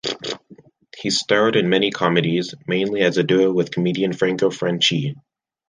He 0.97 1.11
starred 1.11 1.55
in 1.55 1.69
many 1.69 1.91
comedies, 1.91 2.55
mainly 2.65 3.01
as 3.01 3.19
a 3.19 3.23
duo 3.23 3.53
with 3.53 3.69
comedian 3.69 4.13
Franco 4.13 4.49
Franchi. 4.49 5.15